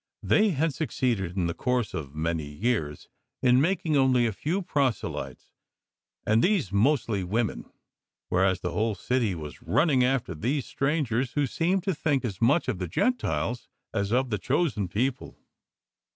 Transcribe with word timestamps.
They 0.23 0.49
had 0.49 0.73
succeeded, 0.73 1.37
in 1.37 1.45
the 1.45 1.53
course 1.53 1.93
of 1.93 2.15
many 2.15 2.47
years, 2.47 3.07
in 3.43 3.61
making 3.61 3.95
only 3.95 4.25
a 4.25 4.33
few 4.33 4.63
proselytes, 4.63 5.51
and 6.25 6.41
these 6.43 6.71
mostly 6.71 7.23
women; 7.23 7.71
whereas 8.27 8.61
the 8.61 8.71
whole 8.71 8.95
city 8.95 9.35
was 9.35 9.61
running 9.61 10.03
after 10.03 10.33
these 10.33 10.65
strangers, 10.65 11.33
who 11.33 11.45
seemed 11.45 11.83
to 11.83 11.93
think 11.93 12.25
as 12.25 12.41
much 12.41 12.67
of 12.67 12.79
the 12.79 12.87
Gentiles 12.87 13.67
as 13.93 14.11
of 14.11 14.31
the 14.31 14.39
Chosen 14.39 14.87
People. 14.87 15.37